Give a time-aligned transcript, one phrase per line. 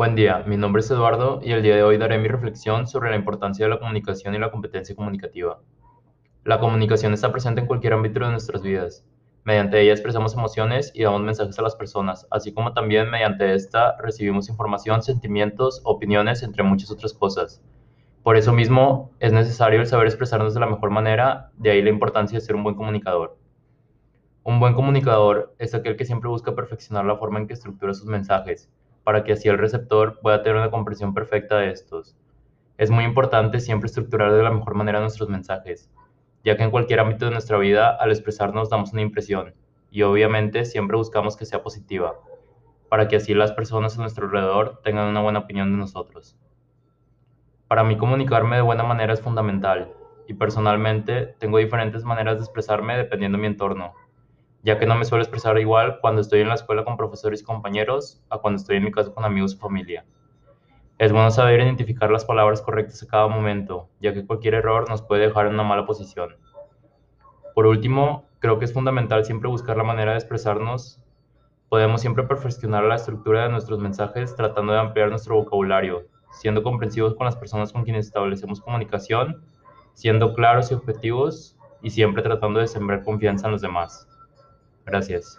[0.00, 3.10] Buen día, mi nombre es Eduardo y el día de hoy daré mi reflexión sobre
[3.10, 5.60] la importancia de la comunicación y la competencia comunicativa.
[6.42, 9.04] La comunicación está presente en cualquier ámbito de nuestras vidas.
[9.44, 13.98] Mediante ella expresamos emociones y damos mensajes a las personas, así como también mediante esta
[13.98, 17.62] recibimos información, sentimientos, opiniones, entre muchas otras cosas.
[18.22, 21.90] Por eso mismo es necesario el saber expresarnos de la mejor manera, de ahí la
[21.90, 23.36] importancia de ser un buen comunicador.
[24.44, 28.06] Un buen comunicador es aquel que siempre busca perfeccionar la forma en que estructura sus
[28.06, 28.70] mensajes,
[29.10, 32.16] para que así el receptor pueda tener una comprensión perfecta de estos.
[32.78, 35.90] Es muy importante siempre estructurar de la mejor manera nuestros mensajes,
[36.44, 39.52] ya que en cualquier ámbito de nuestra vida al expresarnos damos una impresión
[39.90, 42.20] y obviamente siempre buscamos que sea positiva,
[42.88, 46.36] para que así las personas a nuestro alrededor tengan una buena opinión de nosotros.
[47.66, 49.92] Para mí comunicarme de buena manera es fundamental
[50.28, 53.92] y personalmente tengo diferentes maneras de expresarme dependiendo de mi entorno,
[54.62, 57.44] ya que no me suelo expresar igual cuando estoy en la escuela con profesores y
[57.44, 60.04] compañeros a cuando estoy en mi casa con amigos o familia.
[60.98, 65.00] Es bueno saber identificar las palabras correctas a cada momento, ya que cualquier error nos
[65.00, 66.36] puede dejar en una mala posición.
[67.54, 71.02] Por último, creo que es fundamental siempre buscar la manera de expresarnos.
[71.70, 77.14] Podemos siempre perfeccionar la estructura de nuestros mensajes tratando de ampliar nuestro vocabulario, siendo comprensivos
[77.14, 79.42] con las personas con quienes establecemos comunicación,
[79.94, 84.09] siendo claros y objetivos y siempre tratando de sembrar confianza en los demás.
[84.90, 85.38] Gracias.